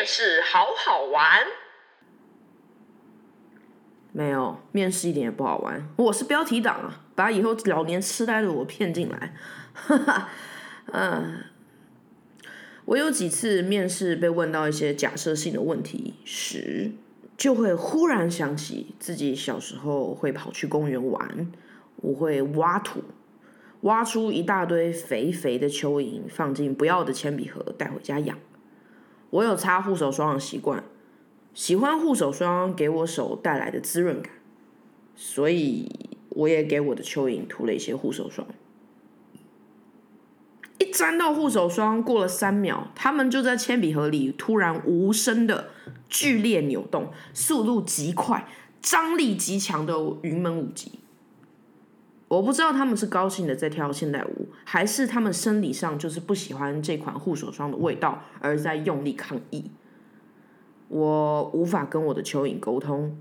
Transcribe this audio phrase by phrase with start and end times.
[0.00, 1.40] 面试好好玩。
[4.12, 5.86] 没有，面试一点也不好玩。
[5.96, 9.34] 我是标题党啊，把以后老年痴呆的我骗进来。
[9.74, 10.28] 哈哈，
[10.92, 11.44] 嗯，
[12.86, 16.92] 我有几次面试被问到一些假设性的问题时，
[17.36, 21.52] 就会忽然想起自己小时候会跑去公园玩，
[21.96, 23.04] 我会挖土，
[23.82, 28.38] 挖出一大堆肥肥的蚯蚓，放进不要的铅笔盒带回家养。
[29.30, 30.84] 我有擦护手霜的习惯。
[31.52, 34.32] 喜欢护手霜给我手带来的滋润感，
[35.16, 35.90] 所以
[36.28, 38.46] 我也给我的蚯蚓涂了一些护手霜。
[40.78, 45.70] 一沾到护手霜，过了三秒，它们就在铅笔盒里突然无声的
[46.08, 48.46] 剧烈扭动，速度极快，
[48.80, 51.00] 张力极强的云门舞集。
[52.30, 59.72] 我不知道他们是高兴的在跳现代舞，还是他们生理上就是不喜欢这款护手霜的味道，而在用力抗议。
[60.86, 63.20] 我无法跟我的蚯蚓沟通，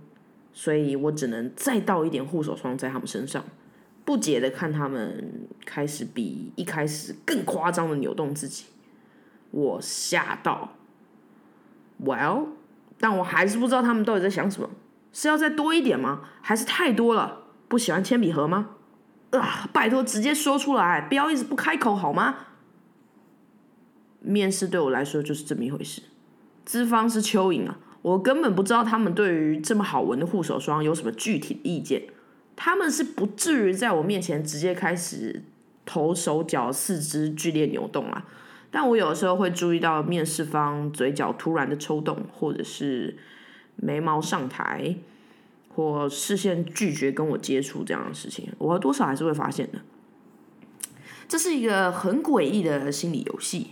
[0.53, 3.43] 所以我只能再倒一点护手霜在他们身上，
[4.05, 8.65] 不解的看他们开始比一开始更夸张的扭动自己。
[9.49, 10.75] 我吓到
[12.05, 12.49] ，Well，
[12.99, 14.69] 但我还是不知道他们到底在想什么，
[15.11, 16.21] 是要再多一点吗？
[16.41, 17.45] 还是太多了？
[17.67, 18.75] 不喜欢铅笔盒吗？
[19.31, 22.35] 啊，拜托，直接说出来，不要一直不开口好吗？
[24.21, 26.01] 面试对我来说就是这么一回事。
[26.65, 32.03] 资方是蚯蚓啊，我根本不知道他们对于这么好闻的护手霜有什么具体的意见。
[32.55, 35.43] 他们是不至于在我面前直接开始
[35.85, 38.25] 头、手脚、四肢剧烈扭动啊。
[38.69, 43.17] 但我有的时候会注意到面试方嘴角突然的抽动，或者是
[43.77, 44.95] 眉毛上抬，
[45.79, 49.79] 或视线拒绝跟我接触这样的事情，我多少还是会发现的。
[51.25, 53.67] 这是一个很诡异的心理游戏。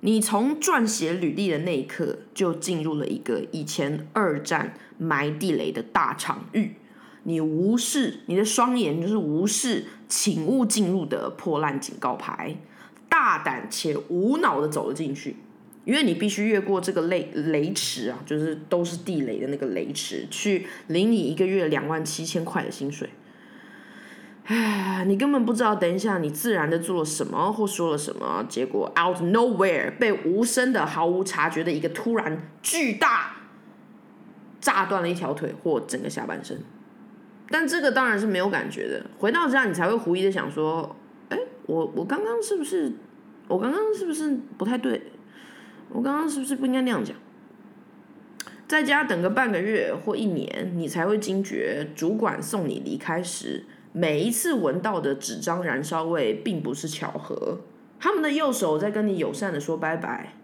[0.00, 6.76] 你从撰写履历的那一刻就进入了一个以前二战埋地雷的大场域，
[7.22, 12.54] 你无视你的双眼就是无视“请勿进入”的破烂警告牌，
[13.08, 15.36] 大胆且无脑的走了进去，
[15.86, 23.08] 因为你必须越过这个雷雷池啊，就是都是地雷的那个雷池，去领你一个月两万七千块的薪水。
[24.46, 33.36] 唉，你根本不知道，等一下你自然的做了什么或说了什么，结果 out nowhere 被无声的、毫无察觉的一个突然巨大
[34.60, 36.58] 炸断了一条腿或整个下半身。
[37.48, 39.06] 但这个当然是没有感觉的。
[39.18, 40.96] 回到家你才会狐疑的想说：
[41.28, 42.92] 哎，我我刚刚是不是
[43.46, 45.00] 我刚刚是不是不太对？
[45.90, 47.16] 我刚刚是不是不应该那样讲？
[48.68, 53.64] 在家等个半个月或一年，你才会惊觉，主管送你离开时。
[53.92, 57.60] 每一次闻到的纸张燃烧味，并不是巧合。
[57.98, 60.34] 他们的右手在跟你友善的说拜拜，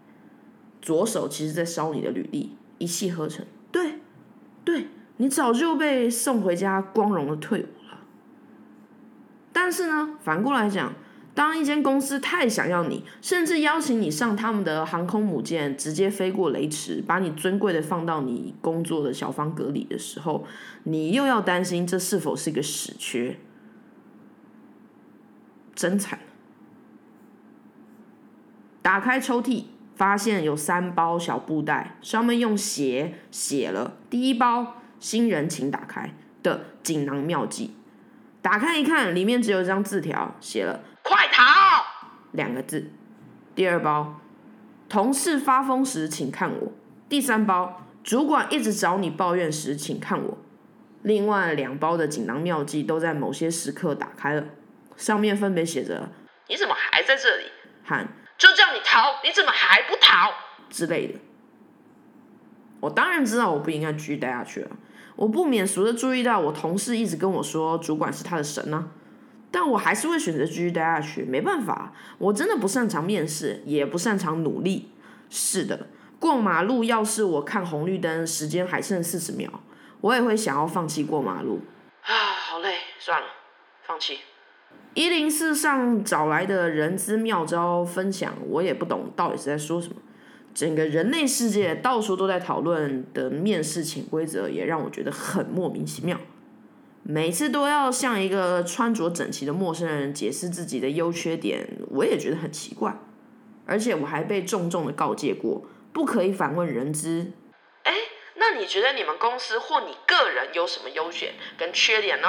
[0.81, 3.45] 左手其实在烧你的履历，一气呵成。
[3.71, 3.99] 对，
[4.63, 4.87] 对
[5.17, 7.99] 你早就被送回家，光荣的退伍了。
[9.51, 10.93] 但是呢，反过来讲，
[11.35, 20.45] 当一间公司太想要你，甚至邀请你上他们的航空母舰，直接飞过雷池，把你尊贵的放到你工作的小方格里的时候，
[20.83, 23.37] 你又要担心这是否是一个死缺。
[25.73, 26.19] 真惨！
[28.83, 29.63] 打开抽屉，
[29.95, 36.13] 发现有三包小布袋，上面用血写了“第一包新人请打开”
[36.43, 37.71] 的锦囊妙计。
[38.43, 41.22] 打开一看，里面只有一张字条，写了“快”
[42.33, 42.91] 两个字。
[43.55, 44.19] 第二包，
[44.89, 46.71] 同事发疯时请看我。
[47.07, 50.37] 第三包，主管一直找你抱怨时请看我。
[51.01, 54.45] 另外两包的锦囊妙计都在某些时刻打开了。
[54.95, 56.09] 上面分别写着
[56.47, 57.45] “你怎么还在这里”
[57.83, 58.07] 喊
[58.37, 60.31] “就叫你逃，你怎么还不逃”
[60.69, 61.19] 之类的。
[62.79, 64.71] 我当然知道我不应该继续待下去了。
[65.15, 68.89] 我不免俗的注意到，我同事一直跟我说主管是他的神呢，
[69.53, 71.23] 但我还是会选择继续待下去。
[71.23, 74.89] 没办法，我真的不擅长面试，也不擅长努力。
[75.29, 79.61] 是的，过马路要是我看红绿灯时间还剩四十秒，
[80.01, 81.61] 我也会想要放弃过马路。
[82.01, 83.27] 啊，好累，算了，
[83.83, 84.17] 放弃。
[84.95, 89.95] 一零四上找来的人资妙招分享，我也不懂到底是在说什么。
[90.55, 96.19] 整个人类世界到处都在讨论的面试潜规则，也让我觉得很莫名其妙。
[97.03, 102.97] 每次都要向一个穿着整齐的陌生人解释自己的优缺点，我也觉得很奇怪。
[103.65, 107.31] 而且我还被重重的告诫过，不可以反问人资。
[107.83, 107.93] 哎，
[108.35, 112.27] 那你觉得你们公司或你个人有什么优点跟缺点呢？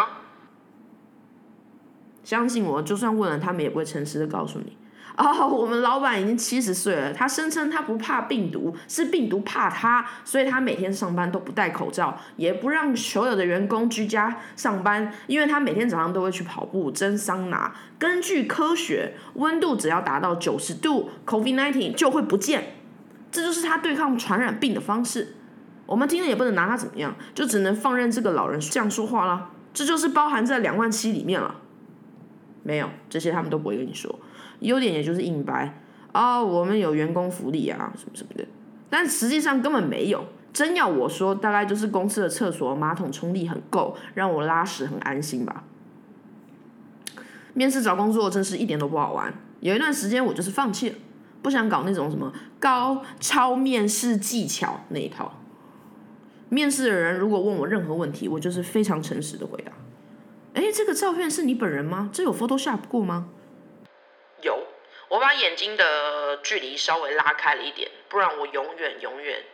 [2.22, 4.76] 相信我，就算问了，他们也不会诚实的告诉你。
[5.16, 17.72] 哦，我们老板已经七十岁了，他声称他不怕病毒，是病毒怕他，所以他每天上班都不戴口罩，也不让所有的员工居家上班，因为他每天早上都会去跑步、蒸桑拿。
[17.96, 22.74] 根据科学，温度只要达到九十度，COVID-19 就会不见，
[23.30, 25.36] 这就是他对抗传染病的方式。
[25.86, 29.50] 我们听了也不能拿他怎么样，就只能放任这个老人这样说话啦。
[29.72, 31.54] 这就是包含在两万七里面了。
[32.64, 34.18] 没有这些，他们都不会跟你说。
[34.64, 35.78] 优点也就是硬掰
[36.12, 38.44] 啊，我们有员工福利啊，什么什么的，
[38.90, 40.24] 但实际上根本没有。
[40.52, 45.64] 真要我说，大概就是公司的厕所马桶冲力很够，让我拉屎很安心吧。
[47.54, 49.34] 面试找工作真是一点都不好玩。
[49.58, 50.96] 有一段时间我就是放弃了，
[51.42, 55.40] 不想搞那种什么高超面试技巧那一套。
[56.50, 59.72] 面试的人如果问我任何问题，我就是非常诚实的回答。
[60.52, 62.10] 哎，这个照片是你本人吗？
[62.12, 63.26] 这有 Photoshop 过吗？
[65.14, 69.44] 有，我把眼睛的距离稍微拉开了一点，不然我永远永远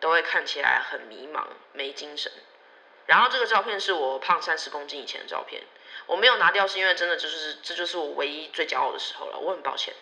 [0.00, 2.32] 都会看起来很迷茫、没精神。
[3.06, 5.62] 然后这个照片是我胖三十公斤以前的照片，
[6.06, 9.94] 我没有拿掉是因为真的就是这就是我唯一最骄傲的时候了，我很抱歉。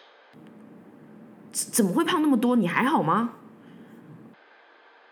[1.52, 2.56] 怎么会胖那么多？
[2.56, 3.34] 你还好吗？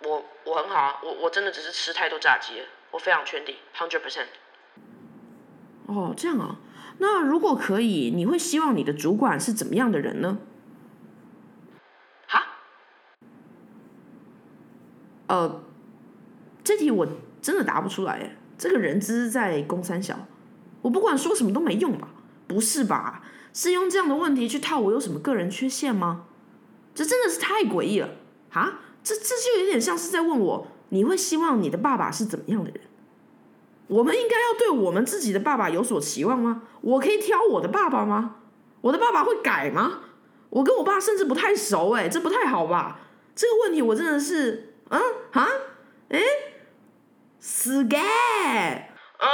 [0.02, 4.28] 我我很好啊，我我真的只是吃太多炸鸡了，我非常确定，hundred percent。
[5.86, 6.56] 哦，这样啊。
[7.00, 10.38] 那如果可以，你会希望你的主管是怎么样的人呢？
[12.26, 12.42] 哈？
[15.26, 15.62] 呃，
[16.62, 17.08] 这题我
[17.40, 18.36] 真的答不出来哎。
[18.58, 20.28] 这个人资在公三小，
[20.82, 22.08] 我不管说什么都没用吧？
[22.46, 23.22] 不是吧？
[23.54, 26.26] 是用这样的问题去套我有什么个人缺陷吗？
[26.94, 28.10] 这真的是太诡异了
[28.50, 28.80] 啊！
[29.02, 32.80] 这这就有点像是在问我，你会希望你的爸爸是怎么样的人？
[33.90, 36.62] 我们应该要对我们自己的爸爸有所期望吗？
[36.80, 38.36] 我可以挑我的爸爸吗？
[38.82, 40.00] 我的爸爸会改吗？
[40.48, 43.00] 我跟我爸甚至不太熟，哎，这不太好吧？
[43.34, 45.00] 这个问题我真的是，嗯
[45.32, 45.48] 啊，
[46.08, 46.20] 哎，
[47.40, 47.98] 死 gay，
[49.18, 49.28] 嗯，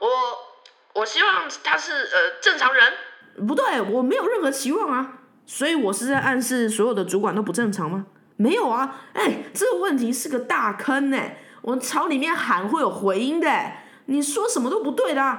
[0.00, 8.06] 我我希望他是呃正常人，不对，我没有任何期望啊，所以我是在暗示所有的主管都不正常吗？
[8.36, 13.48] 没有啊，哎，这个问题是个大坑哎，我朝里面喊会有回音的。
[14.12, 15.38] 你说什么都不对的，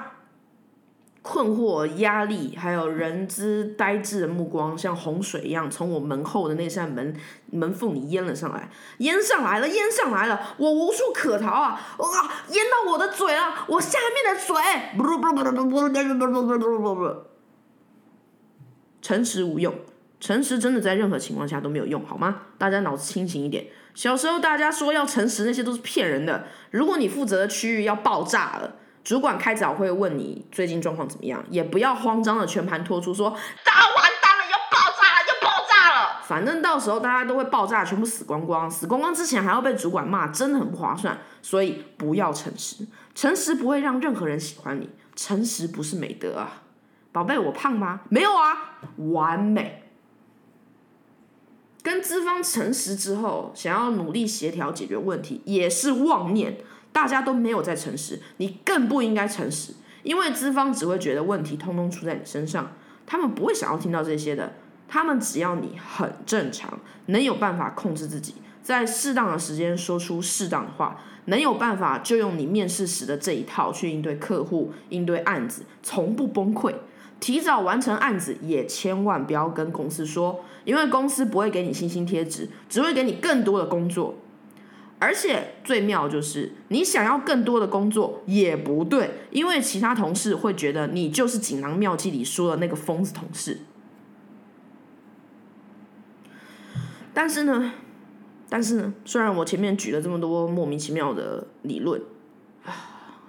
[1.22, 7.16] 困惑、压力，还有人之呆滞的目光，像洪水一样从我门后的那扇门
[7.52, 11.80] 门缝里淹了上来，淹上来了，淹上来了，我无处可逃啊！
[12.00, 14.56] 哇，淹到我的嘴了，我下面的嘴，
[19.02, 19.76] 诚实无用，
[20.20, 22.42] 诚实真的在任何情况下都没有用，好吗？
[22.58, 23.68] 大家脑子清醒一点。
[23.94, 26.48] 小时候大家说要诚实，那些都是骗人的。
[26.72, 36.22] 如果你负责的区域要爆炸了，主管开早会问你最近状况怎么样，也不要慌张的全盘托出说大完蛋了，要爆炸了，要爆炸了。
[36.26, 41.18] 反正到时候大家都会爆炸，全部死光光，死光光之前还要被主管骂，真的很不划算。
[41.42, 46.64] 所以不要诚实，诚实不会让任何人喜欢你，诚实不是美德啊。
[47.12, 48.00] 宝贝，我胖吗？
[48.10, 48.80] 没有啊，
[49.12, 49.83] 完美。
[51.84, 56.58] 跟资方诚实之后，想要努力协调解决问题也是妄念。
[56.94, 62.72] 大家都没有在诚实，你更不应该诚实，因为资方只会觉得问题通通出在你身上，
[63.08, 64.54] 他们不会想要听到这些的。
[64.88, 76.76] 他们只要你很正常，能有办法控制自己，在适当的时间说出适当的话，能有办法就用你面试时的这一套去应对客户、应对案子，从不崩溃。
[77.20, 84.16] 提早完成案子，也千万不要跟公司说，因为公司不会给你星星贴纸，只会给你更多的工作。
[85.00, 93.60] 而且最妙就是，你想要更多的工作也不对，因为其他同事会觉得你就是锦囊妙计里说的那个疯子同事。
[97.14, 97.74] 但是呢，
[98.48, 102.02] 但是呢，虽然我前面举了这么多莫名其妙的理论，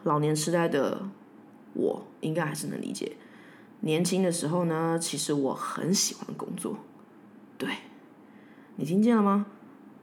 [0.04, 1.02] 老年痴呆的
[1.74, 3.16] 我应该还是能理解。
[3.84, 6.78] 年轻的时候呢，其实我很喜欢工作。
[7.58, 7.68] 对，
[8.76, 9.44] 你听见了吗？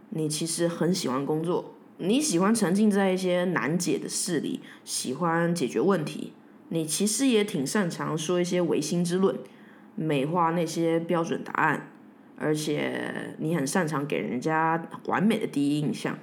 [0.10, 6.34] 你其实很喜欢工作，你喜欢沉浸在一些难解的事里，喜欢解决问题。
[6.70, 9.36] 你其实也挺擅长说一些唯心之论，
[9.96, 11.90] 美化那些标准答案，
[12.38, 16.20] 而且你很擅长给人家完美的第一印象，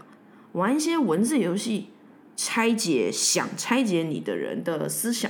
[0.52, 1.88] 玩一些文字游戏，
[2.36, 5.28] 拆解想拆解你的人的思想。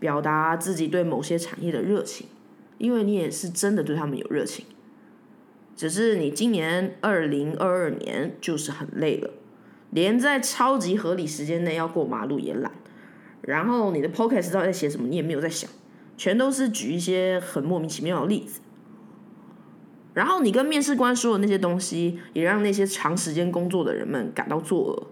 [0.00, 2.26] 表达自己对某些产业的热情，
[2.78, 4.66] 因为你也是真的对他们有热情。
[5.76, 9.30] 只是你今年二零二二年就是很累了，
[9.90, 12.72] 连在超级合理时间内要过马路也懒。
[13.42, 15.70] 然后你的 podcast 到底在写什么，你也没有在想，
[16.16, 18.60] 全都是举一些很莫名其妙的例子。
[20.12, 25.06] 然后你跟面试官说的那些东西，也让那些长时间工作的人们感到作恶。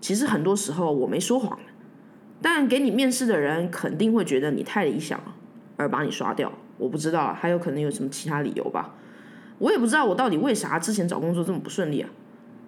[0.00, 1.60] 其实很多时候我没说谎，
[2.42, 5.34] 但给你面试的人肯定会觉得你太理想了，
[5.76, 6.52] 而把你刷掉。
[6.76, 8.94] 我不知道，还有可能有什么其他理由吧。
[9.58, 12.10] 我也不知道我到底为啥之前找工作这么不顺利啊。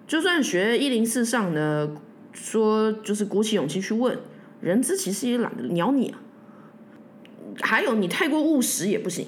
[0.07, 1.91] 就算学一零四上的
[2.31, 4.17] 说，就是鼓起勇气去问，
[4.61, 6.19] 人资其实也懒得鸟你啊。
[7.61, 9.27] 还有你太过务实也不行。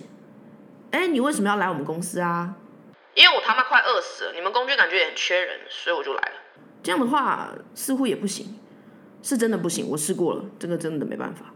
[0.91, 2.55] 哎，你为什么要来我们公司啊？
[3.15, 6.35] 因为我他妈快饿死了，你们工具感觉也很缺人，所以我就来了。
[6.83, 8.55] 这样的话似乎也不行，
[9.21, 9.88] 是真的不行。
[9.89, 11.53] 我试过了，这个真的没办法。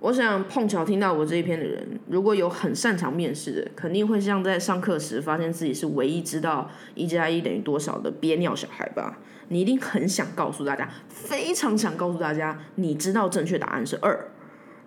[0.00, 9.18] 我想碰巧听到我这一篇的人，如果有很擅长面试的，肯定会像在上课时发现自己是唯一知道一加一等于多少的憋尿小孩吧？
[9.48, 14.28] 你一定很想告诉大家，非常想告诉大家，你知道正确答案是二，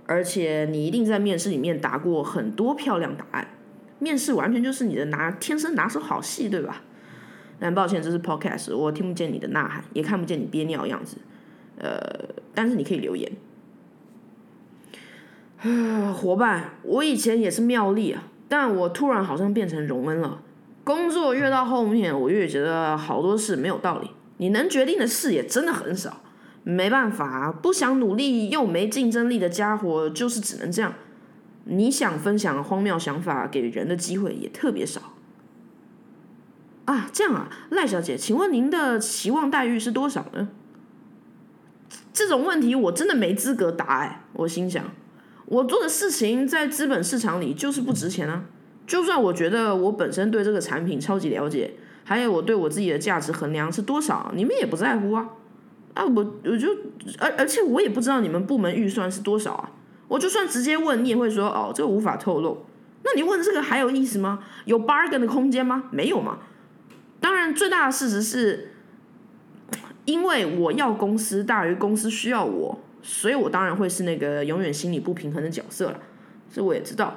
[0.05, 3.47] 而且你一定在面试里面答过很多漂亮答案。
[3.97, 6.83] 面试完全就是你的拿天生拿手好戏，对吧？
[7.59, 11.17] 但抱歉，这是 podcast，我听不见你的呐喊，也看不见你憋尿的样子。
[11.79, 11.99] 呃，
[12.53, 13.31] 但是你可以留言。
[15.61, 20.41] 啊伙伴，我以前也是妙丽啊，但我突然好像变成荣恩了。
[20.83, 24.11] 工作越到后面，我越觉得好多事没有道理。
[24.37, 26.21] 你能决定的事也真的很少，
[26.63, 30.93] 没办法，不想努力又没竞争力的家伙就是只能这样。
[31.65, 35.01] 你想分享荒谬想法给人的机会也特别少。
[36.87, 40.47] 啊，这样啊，赖小姐，请问您的期望待遇是多少呢？
[42.13, 44.83] 这种问题我真的没资格答哎，我心想。
[45.45, 48.45] 我做的事情在资本市场里就是不值钱啊！
[48.85, 51.73] 就算我觉得我本身对这个产品超级了解，
[52.05, 55.29] 还有我对我自己的价值衡量是多少，你们也不在乎啊！
[55.93, 56.69] 啊，我我就
[57.19, 59.71] 而而且我也不知道你们部门预算是多少啊！
[60.07, 62.65] 我就算直接问，你也会说哦，这个无法透露。
[63.03, 64.39] 那你问这个还有意思吗？
[64.65, 65.83] 有 bargain 的空间吗？
[65.91, 66.39] 没有嘛！
[67.27, 68.71] 当然，最大的事实是，
[70.05, 72.79] 因为我要公司大于公司需要我。
[73.03, 75.99] 所以我当然会是那个永远心理不平衡的角色了，
[76.49, 77.15] 这我也知道。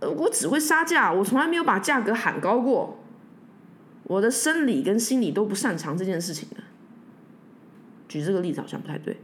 [0.00, 3.04] 我我只会杀价，我从来没有把价格喊高过。
[4.04, 6.56] 我的生理跟心理都不擅长这件事情的。
[8.08, 9.20] 举这个例子好像不太对。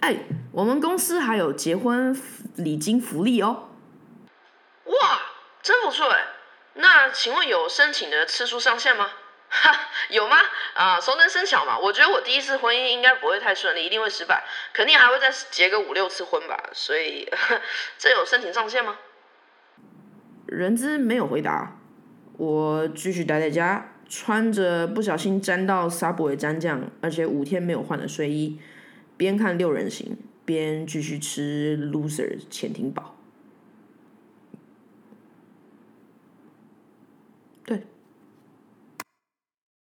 [0.00, 0.18] 哎，
[0.52, 2.14] 我们公司还有结婚
[2.56, 3.68] 礼金福利哦。
[4.84, 5.18] 哇，
[5.62, 6.35] 真不错哎。
[6.76, 9.10] 那请问有申请的次数上限吗？
[9.48, 9.72] 哈，
[10.10, 10.36] 有吗？
[10.74, 11.78] 啊，熟能生巧嘛。
[11.78, 16.68] 我觉得我第一次婚姻应该不会太顺利，一定会失败，肯定还会再结个五六次婚吧。
[16.72, 17.28] 所以，
[17.96, 18.98] 这有申请上限吗？
[20.46, 21.78] 人资没有回答。
[22.36, 28.60] 我继续待在家，穿着不小心沾到 Subway 蘸酱，而且五天没有换的睡衣，
[29.16, 33.15] 边看六人行，边继续吃 Loser 潜艇堡。